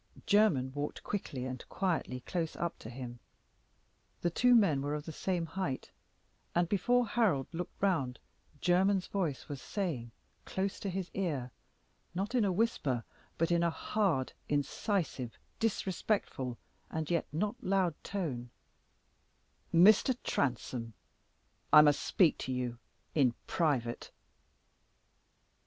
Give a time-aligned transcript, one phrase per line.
[0.25, 3.19] Jermyn walked quickly and quietly close up to him.
[4.21, 5.91] The two men were of the same height,
[6.55, 8.17] and before Harold looked round
[8.61, 10.09] Jermyn's voice was saying,
[10.43, 11.51] close to his ear,
[12.15, 13.03] not in a whisper,
[13.37, 16.57] but in a hard, incisive, disrespectful
[16.89, 18.49] and yet not loud tone
[19.71, 20.17] "Mr.
[20.23, 20.95] Transome,
[21.71, 22.79] I must speak to you
[23.13, 24.09] in private."